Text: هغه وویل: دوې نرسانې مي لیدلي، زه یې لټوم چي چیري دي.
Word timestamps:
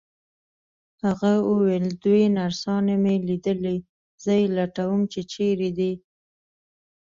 هغه 1.03 1.31
وویل: 1.49 1.85
دوې 2.03 2.23
نرسانې 2.37 2.95
مي 3.03 3.15
لیدلي، 3.27 3.77
زه 4.23 4.31
یې 4.39 4.45
لټوم 4.57 5.01
چي 5.11 5.21
چیري 5.31 5.69
دي. 5.77 5.93